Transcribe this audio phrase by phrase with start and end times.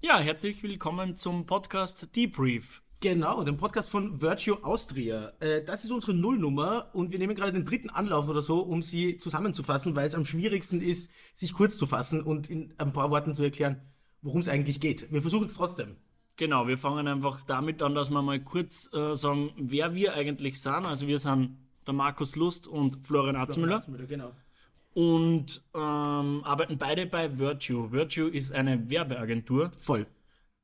[0.00, 2.82] Ja, herzlich willkommen zum Podcast Debrief.
[3.00, 5.32] Genau, dem Podcast von Virtue Austria.
[5.40, 8.80] Äh, das ist unsere Nullnummer und wir nehmen gerade den dritten Anlauf oder so, um
[8.80, 13.10] sie zusammenzufassen, weil es am schwierigsten ist, sich kurz zu fassen und in ein paar
[13.10, 13.80] Worten zu erklären,
[14.22, 15.10] worum es eigentlich geht.
[15.10, 15.96] Wir versuchen es trotzdem.
[16.36, 20.60] Genau, wir fangen einfach damit an, dass wir mal kurz äh, sagen, wer wir eigentlich
[20.60, 20.86] sind.
[20.86, 21.58] Also wir sind
[21.88, 23.82] der Markus Lust und Florian Atzmüller.
[24.06, 24.30] Genau.
[24.98, 27.92] Und ähm, arbeiten beide bei Virtue.
[27.92, 29.70] Virtue ist eine Werbeagentur.
[29.76, 30.06] Voll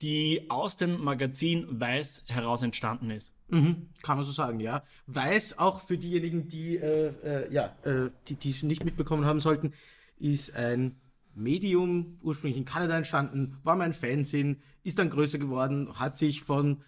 [0.05, 3.33] die aus dem Magazin Weiß heraus entstanden ist.
[3.49, 4.83] Mhm, kann man so sagen, ja.
[5.07, 9.73] Weiß auch für diejenigen, die äh, äh, ja, äh, die es nicht mitbekommen haben sollten,
[10.19, 10.97] ist ein
[11.35, 16.83] Medium, ursprünglich in Kanada entstanden, war mein Fansinn, ist dann größer geworden, hat sich von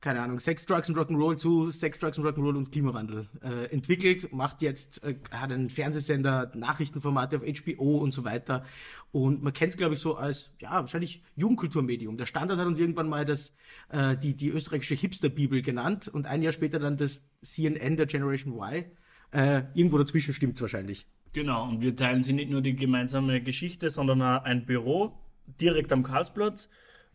[0.00, 4.32] keine Ahnung, Sex, Drugs und Rock'n'Roll zu Sex, Drugs und Rock'n'Roll und Klimawandel äh, entwickelt,
[4.32, 8.64] macht jetzt, äh, hat einen Fernsehsender, Nachrichtenformate auf HBO und so weiter.
[9.10, 12.16] Und man kennt es, glaube ich, so als, ja, wahrscheinlich Jugendkulturmedium.
[12.16, 13.56] Der Standard hat uns irgendwann mal das,
[13.88, 18.54] äh, die, die österreichische Hipster-Bibel genannt und ein Jahr später dann das CNN der Generation
[18.54, 18.84] Y.
[19.32, 21.06] Äh, irgendwo dazwischen stimmt es wahrscheinlich.
[21.32, 25.18] Genau, und wir teilen sie nicht nur die gemeinsame Geschichte, sondern auch ein Büro
[25.60, 26.68] direkt am Karlsplatz.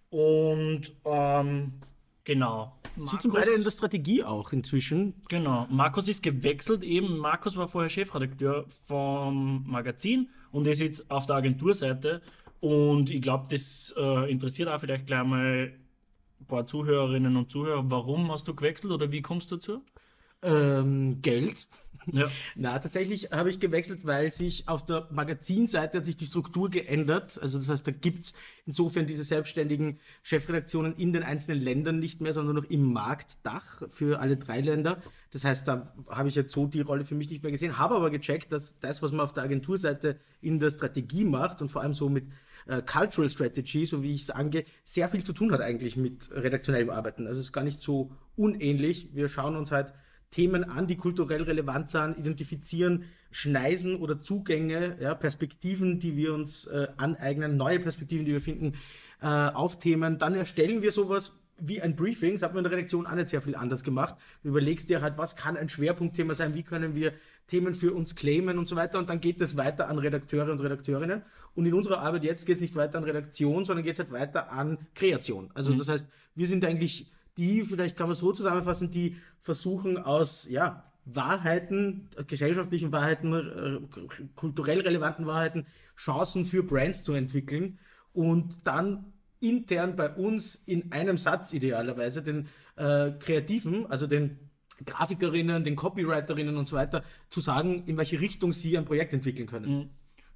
[0.09, 1.73] Und ähm,
[2.25, 2.79] Genau.
[2.95, 5.13] Markus, Sitzen beide in der Strategie auch inzwischen.
[5.27, 5.67] Genau.
[5.69, 7.17] Markus ist gewechselt eben.
[7.17, 12.21] Markus war vorher Chefredakteur vom Magazin und ist jetzt auf der Agenturseite.
[12.59, 15.73] Und ich glaube, das äh, interessiert auch vielleicht gleich mal
[16.39, 17.83] ein paar Zuhörerinnen und Zuhörer.
[17.89, 19.83] Warum hast du gewechselt oder wie kommst du dazu?
[20.43, 21.67] Ähm, Geld.
[22.11, 22.27] Ja.
[22.55, 27.39] Na, tatsächlich habe ich gewechselt, weil sich auf der Magazinseite hat sich die Struktur geändert.
[27.41, 28.33] Also das heißt, da gibt's
[28.65, 34.19] insofern diese selbstständigen Chefredaktionen in den einzelnen Ländern nicht mehr, sondern noch im Marktdach für
[34.19, 35.01] alle drei Länder.
[35.31, 37.95] Das heißt, da habe ich jetzt so die Rolle für mich nicht mehr gesehen, habe
[37.95, 41.81] aber gecheckt, dass das, was man auf der Agenturseite in der Strategie macht und vor
[41.81, 42.25] allem so mit
[42.67, 46.29] äh, Cultural Strategy, so wie ich es angehe, sehr viel zu tun hat eigentlich mit
[46.31, 47.27] redaktionellem Arbeiten.
[47.27, 49.09] Also es ist gar nicht so unähnlich.
[49.13, 49.93] Wir schauen uns halt
[50.33, 56.65] Themen an, die kulturell relevant sind, identifizieren Schneisen oder Zugänge, ja, Perspektiven, die wir uns
[56.65, 58.73] äh, aneignen, neue Perspektiven, die wir finden,
[59.21, 60.17] äh, auf Themen.
[60.17, 63.29] Dann erstellen wir sowas wie ein Briefing, das hat man in der Redaktion auch nicht
[63.29, 64.15] sehr viel anders gemacht.
[64.41, 67.13] Du überlegst dir halt, was kann ein Schwerpunktthema sein, wie können wir
[67.45, 70.61] Themen für uns claimen und so weiter und dann geht es weiter an Redakteure und
[70.61, 71.21] Redakteurinnen.
[71.53, 74.11] Und in unserer Arbeit jetzt geht es nicht weiter an Redaktion, sondern geht es halt
[74.11, 75.51] weiter an Kreation.
[75.53, 75.77] Also mhm.
[75.77, 80.85] das heißt, wir sind eigentlich die, vielleicht kann man so zusammenfassen, die versuchen aus, ja,
[81.05, 85.65] Wahrheiten, gesellschaftlichen Wahrheiten, äh, kulturell relevanten Wahrheiten,
[85.97, 87.77] Chancen für Brands zu entwickeln
[88.13, 89.11] und dann
[89.41, 94.39] intern bei uns in einem Satz idealerweise den äh, Kreativen, also den
[94.85, 99.47] Grafikerinnen, den Copywriterinnen und so weiter, zu sagen, in welche Richtung sie ein Projekt entwickeln
[99.47, 99.77] können.
[99.77, 99.89] Mhm.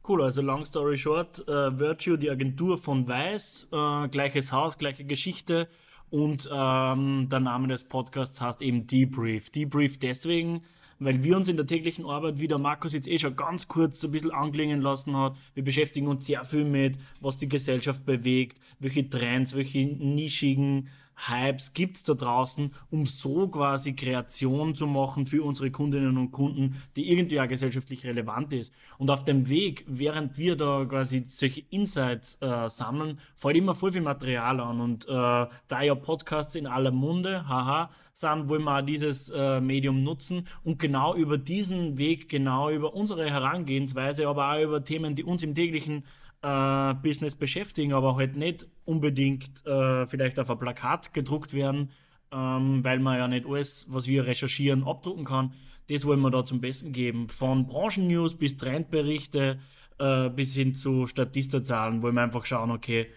[0.07, 5.05] Cool, also long story short, äh, Virtue, die Agentur von Weiß, äh, gleiches Haus, gleiche
[5.05, 5.67] Geschichte,
[6.09, 9.49] und ähm, der Name des Podcasts heißt eben Debrief.
[9.49, 10.61] Debrief deswegen,
[10.99, 14.03] weil wir uns in der täglichen Arbeit, wie der Markus jetzt eh schon ganz kurz
[14.03, 18.59] ein bisschen anklingen lassen hat, wir beschäftigen uns sehr viel mit, was die Gesellschaft bewegt,
[18.79, 25.43] welche Trends, welche nischigen Hypes gibt's da draußen, um so quasi Kreation zu machen für
[25.43, 28.71] unsere Kundinnen und Kunden, die irgendwie auch gesellschaftlich relevant ist.
[28.97, 33.91] Und auf dem Weg, während wir da quasi solche Insights äh, sammeln, fällt immer voll
[33.91, 34.79] viel Material an.
[34.79, 39.61] Und äh, da ja Podcasts in aller Munde, haha, sind, wollen wir auch dieses äh,
[39.61, 45.15] Medium nutzen und genau über diesen Weg, genau über unsere Herangehensweise, aber auch über Themen,
[45.15, 46.03] die uns im täglichen
[46.41, 51.91] äh, Business beschäftigen, aber halt nicht unbedingt äh, vielleicht auf ein Plakat gedruckt werden,
[52.31, 55.53] ähm, weil man ja nicht alles, was wir recherchieren, abdrucken kann.
[55.89, 57.29] Das wollen wir da zum Besten geben.
[57.29, 59.59] Von Branchennews bis Trendberichte
[59.99, 63.07] äh, bis hin zu Statistazahlen wollen wir einfach schauen, okay,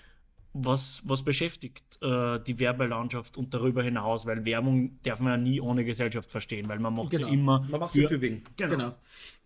[0.52, 5.60] was, was beschäftigt äh, die Werbelandschaft und darüber hinaus, weil Werbung darf man ja nie
[5.60, 7.28] ohne Gesellschaft verstehen, weil man macht genau.
[7.28, 7.66] sie immer.
[7.68, 8.42] Man macht für, sie für wen.
[8.56, 8.70] Genau.
[8.76, 8.94] genau.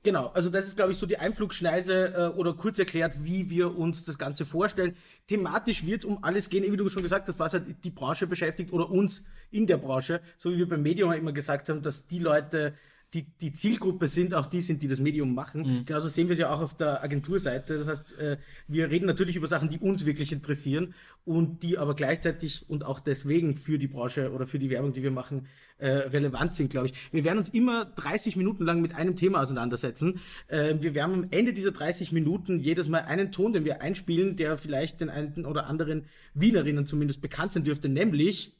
[0.02, 3.74] Genau, also das ist, glaube ich, so die Einflugschneise äh, oder kurz erklärt, wie wir
[3.76, 4.96] uns das Ganze vorstellen.
[5.28, 8.26] Thematisch wird es um alles gehen, wie du schon gesagt hast, was halt die Branche
[8.26, 12.06] beschäftigt oder uns in der Branche, so wie wir beim Medium immer gesagt haben, dass
[12.06, 12.74] die Leute
[13.14, 15.62] die, die Zielgruppe sind auch die sind, die das Medium machen.
[15.62, 15.84] Mhm.
[15.84, 17.78] Genauso sehen wir es ja auch auf der Agenturseite.
[17.78, 20.94] Das heißt, äh, wir reden natürlich über Sachen, die uns wirklich interessieren
[21.24, 25.02] und die aber gleichzeitig und auch deswegen für die Branche oder für die Werbung, die
[25.02, 25.46] wir machen,
[25.78, 26.94] äh, relevant sind, glaube ich.
[27.12, 30.20] Wir werden uns immer 30 Minuten lang mit einem Thema auseinandersetzen.
[30.48, 34.36] Äh, wir werden am Ende dieser 30 Minuten jedes Mal einen Ton, den wir einspielen,
[34.36, 38.56] der vielleicht den einen oder anderen Wienerinnen zumindest bekannt sein dürfte, nämlich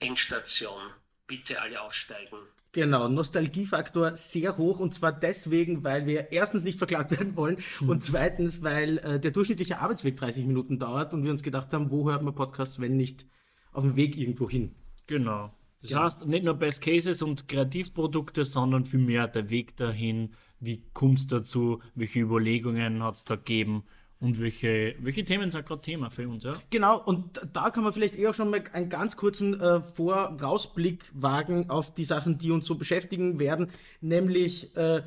[0.00, 0.80] Endstation.
[1.26, 2.38] Bitte alle aussteigen.
[2.72, 7.88] Genau, Nostalgiefaktor sehr hoch und zwar deswegen, weil wir erstens nicht verklagt werden wollen mhm.
[7.88, 11.90] und zweitens, weil äh, der durchschnittliche Arbeitsweg 30 Minuten dauert und wir uns gedacht haben,
[11.90, 13.26] wo hört man Podcasts, wenn nicht
[13.72, 14.74] auf dem Weg irgendwo hin.
[15.06, 15.54] Genau.
[15.82, 16.02] Das ja.
[16.02, 21.26] heißt, nicht nur Best Cases und Kreativprodukte, sondern vielmehr der Weg dahin, wie kommt es
[21.26, 23.84] dazu, welche Überlegungen hat es da gegeben
[24.24, 26.52] und welche, welche Themen sind gerade Thema für uns, ja?
[26.70, 31.68] Genau, und da kann man vielleicht eher schon mal einen ganz kurzen äh, Vorausblick wagen
[31.68, 33.68] auf die Sachen, die uns so beschäftigen werden.
[34.00, 35.02] Nämlich äh,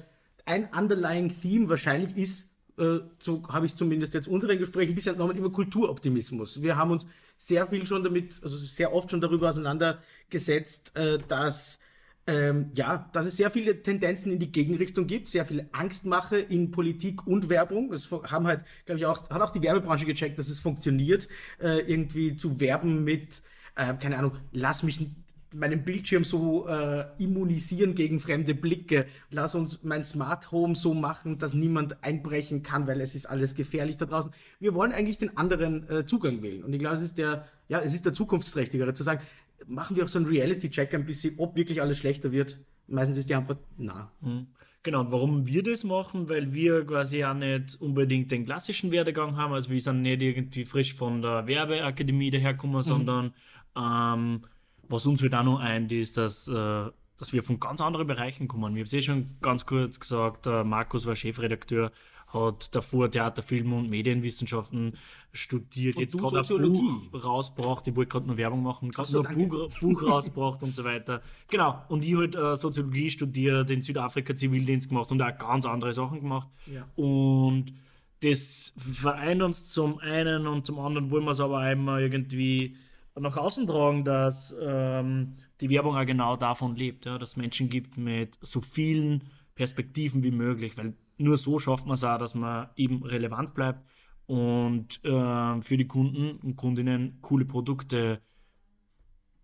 [0.46, 2.48] ein underlying Theme wahrscheinlich ist,
[2.78, 6.62] äh, so habe ich zumindest jetzt unseren Gesprächen bisher entnommen, immer Kulturoptimismus.
[6.62, 11.80] Wir haben uns sehr viel schon damit, also sehr oft schon darüber auseinandergesetzt, äh, dass
[12.28, 16.72] ähm, ja, dass es sehr viele Tendenzen in die Gegenrichtung gibt, sehr viel Angstmache in
[16.72, 17.94] Politik und Werbung.
[17.94, 21.30] Es haben halt, glaube ich, auch, hat auch die Werbebranche gecheckt, dass es funktioniert,
[21.62, 23.42] äh, irgendwie zu werben mit,
[23.76, 25.10] äh, keine Ahnung, lass mich
[25.54, 29.06] meinen Bildschirm so äh, immunisieren gegen fremde Blicke.
[29.32, 33.56] Lass uns mein Smart Home so machen, dass niemand einbrechen kann, weil es ist alles
[33.56, 34.32] gefährlich da draußen.
[34.60, 36.66] Wir wollen eigentlich den anderen äh, Zugang wählen.
[36.66, 39.22] Und ich glaube, es ist der, ja, es ist der zukunftsträchtigere zu sagen,
[39.66, 42.60] machen wir auch so einen Reality-Check ein bisschen, ob wirklich alles schlechter wird.
[42.88, 44.12] Meistens ist die Antwort na.
[44.22, 44.48] Mhm.
[44.84, 49.36] Genau, und warum wir das machen, weil wir quasi ja nicht unbedingt den klassischen Werdegang
[49.36, 52.84] haben, also wir sind nicht irgendwie frisch von der Werbeakademie daherkommen, mhm.
[52.84, 53.34] sondern
[53.76, 54.46] ähm,
[54.88, 56.86] was uns halt auch noch ein, ist, dass, äh,
[57.18, 58.76] dass wir von ganz anderen Bereichen kommen.
[58.76, 61.92] Wir haben es eh schon ganz kurz gesagt, äh, Markus war Chefredakteur
[62.28, 64.98] hat davor Theater, Film und Medienwissenschaften
[65.32, 69.24] studiert, und jetzt gerade ein Buch rausgebracht, ich wollte gerade nur Werbung machen, gerade so,
[69.24, 71.22] ein Buch, Buch rausgebracht und so weiter.
[71.48, 75.94] Genau, und ich halt äh, Soziologie studiert, in Südafrika Zivildienst gemacht und auch ganz andere
[75.94, 76.50] Sachen gemacht.
[76.72, 76.88] Ja.
[76.96, 77.74] Und
[78.22, 82.76] das vereint uns zum einen und zum anderen wollen wir es aber einmal irgendwie
[83.16, 87.70] nach außen tragen, dass ähm, die Werbung auch genau davon lebt, ja, dass es Menschen
[87.70, 89.24] gibt mit so vielen
[89.56, 93.84] Perspektiven wie möglich, weil nur so schafft man es auch, dass man eben relevant bleibt
[94.28, 98.22] und äh, für die Kunden und Kundinnen coole Produkte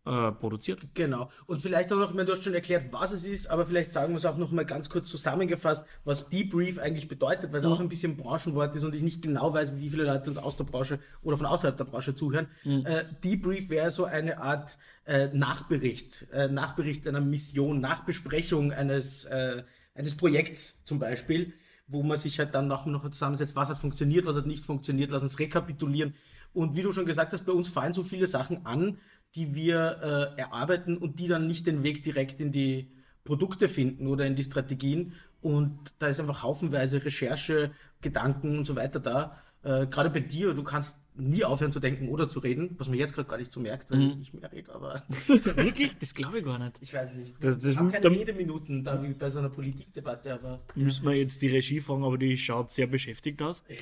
[0.06, 0.86] äh, produziert.
[0.96, 1.30] Genau.
[1.46, 3.94] Und vielleicht auch noch, ich meine, du hast schon erklärt, was es ist, aber vielleicht
[3.94, 7.66] sagen wir es auch noch mal ganz kurz zusammengefasst, was Debrief eigentlich bedeutet, weil es
[7.66, 7.72] mhm.
[7.72, 10.58] auch ein bisschen Branchenwort ist und ich nicht genau weiß, wie viele Leute uns aus
[10.58, 12.48] der Branche oder von außerhalb der Branche zuhören.
[12.66, 12.86] Mhm.
[12.86, 19.64] Äh, Debrief wäre so eine Art äh, Nachbericht, äh, Nachbericht einer Mission, Nachbesprechung eines, äh,
[19.96, 21.54] eines Projekts zum Beispiel
[21.94, 25.12] wo man sich halt dann noch, noch zusammensetzt, was hat funktioniert, was hat nicht funktioniert,
[25.12, 26.14] lass uns rekapitulieren.
[26.54, 28.98] Und wie du schon gesagt hast, bei uns fallen so viele Sachen an,
[29.36, 32.92] die wir äh, erarbeiten und die dann nicht den Weg direkt in die
[33.24, 35.14] Produkte finden oder in die Strategien.
[35.42, 39.38] Und da ist einfach haufenweise Recherche, Gedanken und so weiter da.
[39.64, 42.98] Äh, Gerade bei dir, du kannst nie aufhören zu denken oder zu reden, was man
[42.98, 44.22] jetzt gerade gar nicht so merkt, weil mhm.
[44.22, 45.04] ich mehr rede, aber.
[45.28, 45.98] Wirklich?
[45.98, 46.78] Das glaube ich gar nicht.
[46.82, 47.34] Ich weiß nicht.
[47.40, 50.62] Das, das ich habe keine Redeminuten da wie bei so einer Politikdebatte, aber.
[50.76, 53.64] Müssen wir jetzt die Regie fragen, aber die schaut sehr beschäftigt aus.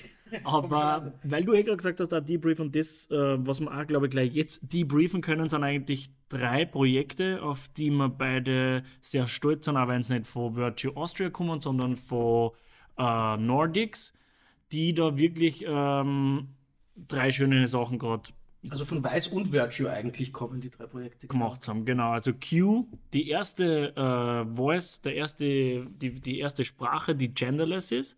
[0.46, 3.86] Aber weil du eh gerade gesagt hast, da Debrief und das, äh, was wir auch,
[3.86, 9.28] glaube ich, gleich jetzt debriefen können, sind eigentlich drei Projekte, auf die wir beide sehr
[9.28, 12.52] stolz sind, auch wenn es nicht von Virtue Austria kommen, sondern von
[12.98, 14.14] äh, Nordics,
[14.72, 16.48] die da wirklich ähm,
[17.08, 18.30] drei schöne Sachen gerade.
[18.70, 21.28] Also von Weiß und Virtue eigentlich kommen die drei Projekte.
[21.28, 22.12] Gemacht haben, genau.
[22.12, 28.18] Also Q, die erste äh, Voice, der erste, die, die erste Sprache, die genderless ist.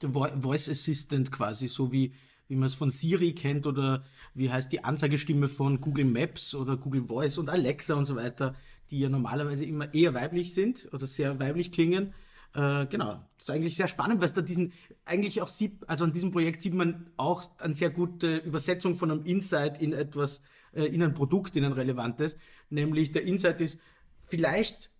[0.00, 2.12] Der Voice Assistant quasi, so wie,
[2.48, 4.02] wie man es von Siri kennt oder
[4.34, 8.54] wie heißt die Anzeigestimme von Google Maps oder Google Voice und Alexa und so weiter,
[8.90, 12.14] die ja normalerweise immer eher weiblich sind oder sehr weiblich klingen.
[12.54, 14.72] Äh, genau, das ist eigentlich sehr spannend, weil es da diesen,
[15.04, 19.10] eigentlich auch sieht, also an diesem Projekt sieht man auch eine sehr gute Übersetzung von
[19.10, 20.42] einem Insight in etwas,
[20.74, 22.36] äh, in ein Produkt, in ein relevantes.
[22.68, 23.80] Nämlich der Insight ist,
[24.22, 24.90] vielleicht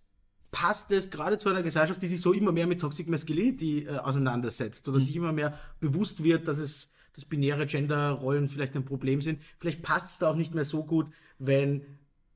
[0.51, 3.97] passt es gerade zu einer Gesellschaft, die sich so immer mehr mit Toxic Masculinity äh,
[3.97, 5.03] auseinandersetzt oder mhm.
[5.03, 9.39] sich immer mehr bewusst wird, dass es dass binäre Genderrollen vielleicht ein Problem sind.
[9.59, 11.85] Vielleicht passt es da auch nicht mehr so gut, wenn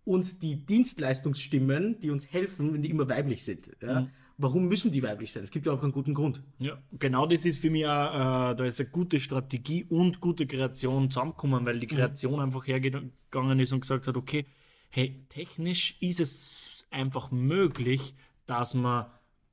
[0.05, 3.71] uns die Dienstleistungsstimmen, die uns helfen, wenn die immer weiblich sind.
[3.81, 4.01] Ja?
[4.01, 5.43] Mhm warum müssen die weiblich sein?
[5.43, 6.41] Es gibt ja auch einen guten Grund.
[6.59, 10.47] Ja, genau das ist für mich auch, äh, da ist eine gute Strategie und gute
[10.47, 11.97] Kreation zusammengekommen, weil die mhm.
[11.97, 12.39] Kreation mhm.
[12.39, 14.45] einfach hergegangen ist und gesagt hat, okay,
[14.89, 18.15] hey, technisch ist es einfach möglich,
[18.45, 19.07] dass man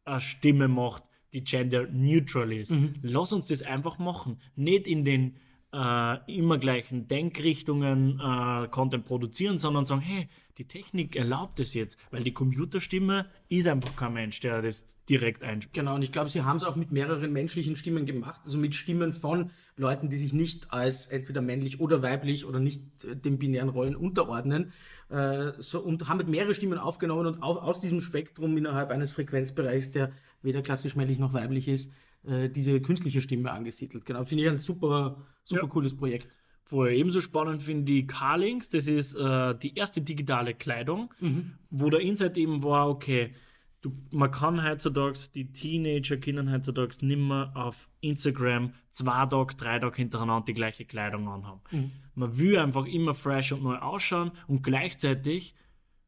[0.05, 2.71] eine Stimme macht, die gender neutral ist.
[2.71, 2.95] Mhm.
[3.03, 4.39] Lass uns das einfach machen.
[4.55, 5.37] Nicht in den
[5.73, 11.99] äh, immer gleichen Denkrichtungen äh, Content produzieren, sondern sagen, hey, die Technik erlaubt es jetzt,
[12.11, 15.75] weil die Computerstimme ist einfach kein Mensch, der das direkt einspricht.
[15.75, 18.75] Genau, und ich glaube, sie haben es auch mit mehreren menschlichen Stimmen gemacht, also mit
[18.75, 23.39] Stimmen von Leuten, die sich nicht als entweder männlich oder weiblich oder nicht äh, den
[23.39, 24.73] binären Rollen unterordnen,
[25.09, 29.11] äh, so, und haben mit mehreren Stimmen aufgenommen und auch aus diesem Spektrum innerhalb eines
[29.11, 31.91] Frequenzbereichs, der weder klassisch männlich noch weiblich ist,
[32.25, 34.05] äh, diese künstliche Stimme angesiedelt.
[34.05, 35.69] Genau, finde ich ein super, super ja.
[35.69, 36.37] cooles Projekt.
[36.67, 41.53] Vorher ebenso spannend finde die Carlinks, das ist äh, die erste digitale Kleidung, mhm.
[41.71, 43.35] wo der Insight eben war, okay,
[43.83, 49.97] du, man kann heutzutage, die Teenager können heutzutage nimmer auf Instagram zwei Tage, drei Tage
[49.97, 51.61] hintereinander die gleiche Kleidung anhaben.
[51.71, 51.91] Mhm.
[52.15, 55.55] Man will einfach immer fresh und neu ausschauen und gleichzeitig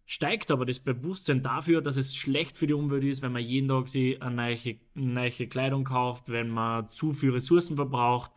[0.07, 3.69] steigt aber das Bewusstsein dafür, dass es schlecht für die Umwelt ist, wenn man jeden
[3.69, 8.31] Tag sich eine neue, neue Kleidung kauft, wenn man zu viel Ressourcen verbraucht.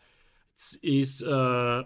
[0.58, 1.84] Es ist äh,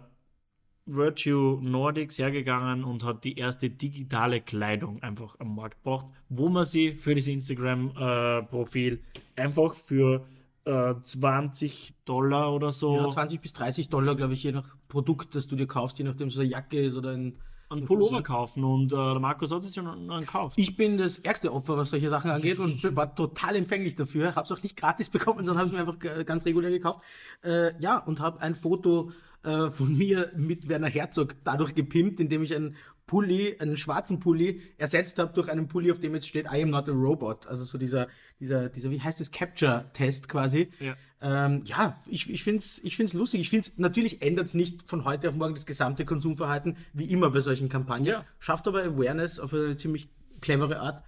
[0.85, 6.65] Virtue Nordics hergegangen und hat die erste digitale Kleidung einfach am Markt gebracht, wo man
[6.65, 9.01] sie für das Instagram-Profil
[9.35, 10.25] äh, einfach für
[10.65, 12.97] äh, 20 Dollar oder so.
[12.97, 16.05] Ja, 20 bis 30 Dollar, glaube ich, je nach Produkt, das du dir kaufst, je
[16.05, 17.37] nachdem es eine Jacke ist oder ein
[17.69, 20.57] einen Pullover kaufen und äh, Markus hat sich schon einen gekauft.
[20.57, 24.35] Ich bin das ärgste Opfer, was solche Sachen angeht und war total empfänglich dafür.
[24.35, 27.01] Habe es auch nicht gratis bekommen, sondern habe es mir einfach ganz regulär gekauft.
[27.43, 29.11] Äh, ja, und habe ein Foto
[29.43, 34.61] äh, von mir mit Werner Herzog dadurch gepimpt, indem ich einen Pulli, einen schwarzen Pulli
[34.77, 37.47] ersetzt habe durch einen Pulli, auf dem jetzt steht I am not a robot.
[37.47, 38.07] Also so dieser,
[38.39, 40.69] dieser, dieser, wie heißt das, Capture-Test quasi.
[40.79, 43.41] Ja, ähm, ja ich, ich finde es ich find's lustig.
[43.41, 47.05] Ich finde es, natürlich ändert es nicht von heute auf morgen das gesamte Konsumverhalten, wie
[47.05, 48.07] immer bei solchen Kampagnen.
[48.07, 48.25] Ja.
[48.39, 50.07] Schafft aber Awareness auf eine ziemlich
[50.39, 51.03] clevere Art.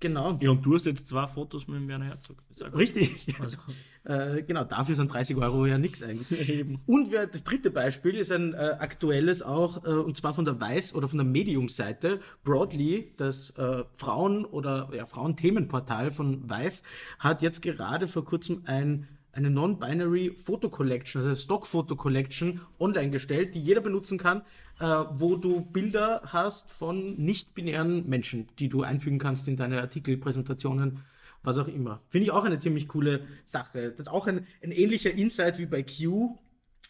[0.00, 0.38] Genau.
[0.40, 2.36] Ja, und du hast jetzt zwei Fotos mit dem Werner Herzog.
[2.76, 3.34] Richtig.
[3.40, 3.58] Also.
[4.04, 6.48] äh, genau, dafür sind 30 Euro ja nichts eigentlich.
[6.48, 6.80] Eben.
[6.86, 10.54] Und wir, das dritte Beispiel ist ein äh, aktuelles auch, äh, und zwar von der
[10.54, 12.20] Weiß- oder von der Medium-Seite.
[12.44, 16.84] Broadly, das äh, Frauen- oder ja, Frauenthemenportal von Weiß,
[17.18, 23.10] hat jetzt gerade vor kurzem ein eine Non-Binary Photo Collection, also Stock Photo Collection online
[23.10, 24.42] gestellt, die jeder benutzen kann,
[24.80, 31.04] äh, wo du Bilder hast von nicht-binären Menschen, die du einfügen kannst in deine Artikelpräsentationen,
[31.42, 32.02] was auch immer.
[32.08, 33.90] Finde ich auch eine ziemlich coole Sache.
[33.90, 36.36] Das ist auch ein, ein ähnlicher Insight wie bei Q,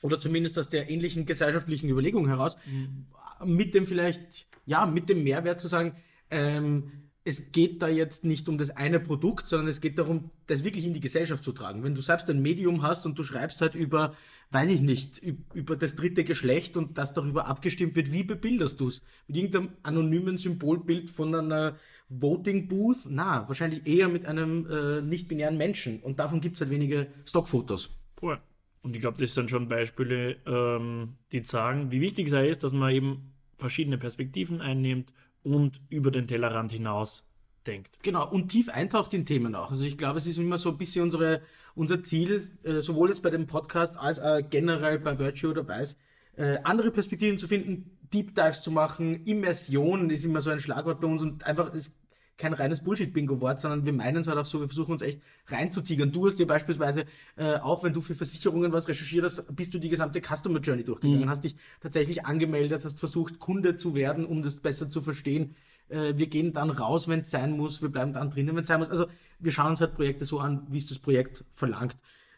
[0.02, 3.06] oder zumindest aus der ähnlichen gesellschaftlichen Überlegung heraus, mhm.
[3.44, 5.96] mit dem vielleicht, ja, mit dem Mehrwert zu sagen,
[6.30, 10.64] ähm, es geht da jetzt nicht um das eine Produkt, sondern es geht darum, das
[10.64, 11.82] wirklich in die Gesellschaft zu tragen.
[11.82, 14.14] Wenn du selbst ein Medium hast und du schreibst halt über,
[14.50, 18.88] weiß ich nicht, über das dritte Geschlecht und das darüber abgestimmt wird, wie bebilderst du
[18.88, 19.02] es?
[19.26, 21.76] Mit irgendeinem anonymen Symbolbild von einer
[22.08, 23.04] Voting Booth?
[23.06, 26.00] Na, wahrscheinlich eher mit einem äh, nicht-binären Menschen.
[26.00, 27.90] Und davon gibt es halt wenige Stockfotos.
[28.22, 28.40] Cool.
[28.80, 32.72] Und ich glaube, das sind schon Beispiele, ähm, die sagen, wie wichtig es ist, dass
[32.72, 37.24] man eben verschiedene Perspektiven einnimmt und über den Tellerrand hinaus
[37.66, 37.98] denkt.
[38.02, 39.70] Genau, und tief eintaucht in Themen auch.
[39.70, 41.42] Also ich glaube, es ist immer so ein bisschen unsere,
[41.74, 45.98] unser Ziel, äh, sowohl jetzt bei dem Podcast als auch generell bei Virtue dabei ist,
[46.36, 51.00] äh, andere Perspektiven zu finden, Deep Dives zu machen, Immersion ist immer so ein Schlagwort
[51.00, 51.94] bei uns und einfach, es
[52.38, 56.12] kein reines Bullshit-Bingo-Wort, sondern wir meinen es halt auch so, wir versuchen uns echt reinzutigern.
[56.12, 57.04] Du hast dir beispielsweise,
[57.36, 60.84] äh, auch wenn du für Versicherungen was recherchiert hast, bist du die gesamte Customer Journey
[60.84, 61.30] durchgegangen, mhm.
[61.30, 65.56] hast dich tatsächlich angemeldet, hast versucht, Kunde zu werden, um das besser zu verstehen.
[65.88, 68.68] Äh, wir gehen dann raus, wenn es sein muss, wir bleiben dann drinnen, wenn es
[68.68, 68.90] sein muss.
[68.90, 69.06] Also
[69.40, 71.96] wir schauen uns halt Projekte so an, wie es das Projekt verlangt.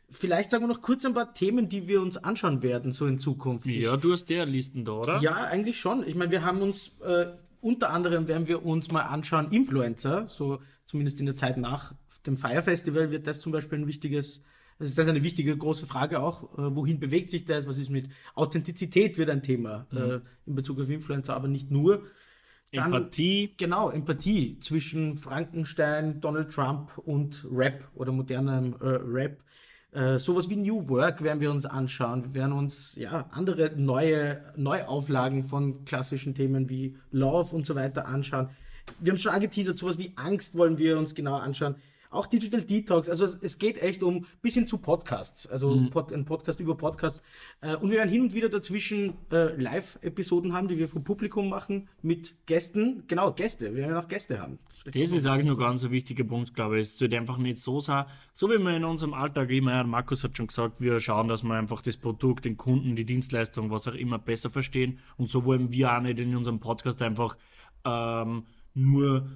[0.09, 3.19] Vielleicht sagen wir noch kurz ein paar Themen, die wir uns anschauen werden, so in
[3.19, 3.66] Zukunft.
[3.66, 5.21] Ja, du hast der Listen da, oder?
[5.21, 6.07] Ja, eigentlich schon.
[6.07, 7.26] Ich meine, wir haben uns äh,
[7.60, 11.94] unter anderem werden wir uns mal anschauen, Influencer, so zumindest in der Zeit nach
[12.26, 14.42] dem Fire Festival wird das zum Beispiel ein wichtiges,
[14.78, 17.90] also das ist eine wichtige große Frage auch, äh, wohin bewegt sich das, was ist
[17.90, 19.98] mit Authentizität wird ein Thema mhm.
[19.98, 22.06] äh, in Bezug auf Influencer, aber nicht nur.
[22.72, 23.54] Dann, Empathie.
[23.56, 29.42] Genau, Empathie zwischen Frankenstein, Donald Trump und Rap oder modernem äh, Rap.
[29.92, 32.23] Äh, sowas wie New Work werden wir uns anschauen.
[32.25, 38.06] Wir werden uns ja andere neue Neuauflagen von klassischen Themen wie Love und so weiter
[38.06, 38.50] anschauen.
[39.00, 41.75] Wir haben es schon angeteasert, sowas wie Angst wollen wir uns genau anschauen.
[42.10, 45.90] Auch Digital Detox, also es geht echt um bis hin zu Podcasts, also mhm.
[45.90, 47.22] Pod, ein Podcast über Podcasts.
[47.60, 51.48] Äh, und wir werden hin und wieder dazwischen äh, Live-Episoden haben, die wir vom Publikum
[51.48, 53.04] machen, mit Gästen.
[53.06, 54.58] Genau, Gäste, wir werden auch Gäste haben.
[54.84, 56.88] Das, das ist eigentlich nur ganz ein wichtiger Punkt, glaube ich.
[56.88, 60.36] Es sollte einfach nicht so sein, so wie wir in unserem Alltag immer, Markus hat
[60.36, 63.94] schon gesagt, wir schauen, dass wir einfach das Produkt, den Kunden, die Dienstleistung, was auch
[63.94, 64.98] immer besser verstehen.
[65.16, 67.36] Und so wollen wir auch nicht in unserem Podcast einfach
[67.84, 69.28] ähm, nur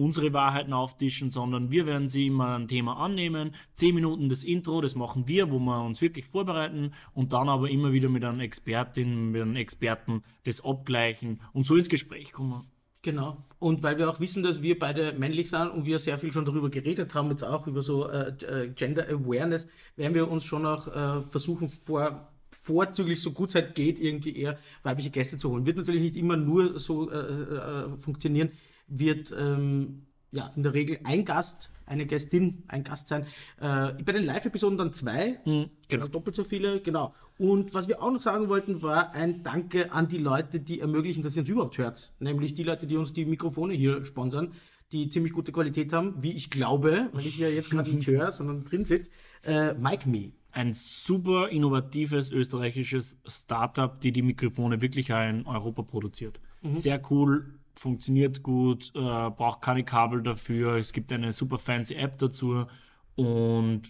[0.00, 3.54] unsere Wahrheiten auftischen, sondern wir werden sie immer ein Thema annehmen.
[3.74, 7.68] Zehn Minuten das Intro, das machen wir, wo wir uns wirklich vorbereiten und dann aber
[7.68, 12.64] immer wieder mit einer Expertin, mit einem Experten das abgleichen und so ins Gespräch kommen.
[13.02, 13.38] Genau.
[13.58, 16.44] Und weil wir auch wissen, dass wir beide männlich sind und wir sehr viel schon
[16.44, 20.66] darüber geredet haben, jetzt auch über so äh, äh Gender Awareness, werden wir uns schon
[20.66, 25.50] auch äh, versuchen, vor, vorzüglich so gut es halt geht, irgendwie eher weibliche Gäste zu
[25.50, 25.64] holen.
[25.64, 28.50] Wird natürlich nicht immer nur so äh, äh, funktionieren,
[28.90, 33.22] wird ähm, ja in der Regel ein Gast, eine Gästin, ein Gast sein.
[33.60, 36.02] Äh, bei den Live-Episoden dann zwei, mhm, genau.
[36.02, 37.14] Also doppelt so viele, genau.
[37.38, 41.22] Und was wir auch noch sagen wollten, war ein Danke an die Leute, die ermöglichen,
[41.22, 42.12] dass ihr uns überhaupt hört.
[42.20, 44.52] Nämlich die Leute, die uns die Mikrofone hier sponsern
[44.92, 48.32] die ziemlich gute Qualität haben, wie ich glaube, weil ich ja jetzt gerade nicht höre,
[48.32, 49.08] sondern drin sitze.
[49.44, 56.40] Äh, Mike Me ein super innovatives österreichisches Startup, die die Mikrofone wirklich in Europa produziert.
[56.62, 56.74] Mhm.
[56.74, 60.76] Sehr cool, funktioniert gut, äh, braucht keine Kabel dafür.
[60.76, 62.66] Es gibt eine super fancy App dazu
[63.14, 63.82] und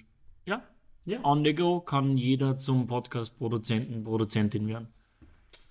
[0.45, 0.63] ja,
[1.05, 1.25] ja.
[1.25, 4.89] on the go kann jeder zum Podcast-Produzenten, Produzentin werden.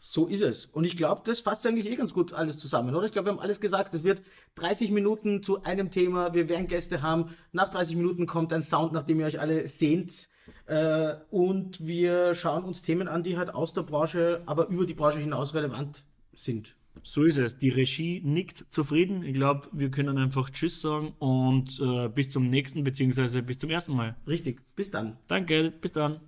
[0.01, 0.65] So ist es.
[0.65, 3.05] Und ich glaube, das fasst eigentlich eh ganz gut alles zusammen, oder?
[3.05, 3.93] Ich glaube, wir haben alles gesagt.
[3.93, 4.21] Es wird
[4.55, 6.33] 30 Minuten zu einem Thema.
[6.33, 7.35] Wir werden Gäste haben.
[7.51, 10.29] Nach 30 Minuten kommt ein Sound, nachdem ihr euch alle sehnt.
[10.67, 14.93] Äh, und wir schauen uns Themen an, die halt aus der Branche, aber über die
[14.93, 16.75] Branche hinaus relevant sind.
[17.03, 17.57] So ist es.
[17.57, 19.23] Die Regie nickt zufrieden.
[19.23, 23.69] Ich glaube, wir können einfach Tschüss sagen und äh, bis zum nächsten, beziehungsweise bis zum
[23.69, 24.15] ersten Mal.
[24.27, 24.61] Richtig.
[24.75, 25.17] Bis dann.
[25.27, 25.71] Danke.
[25.71, 26.19] Bis dann.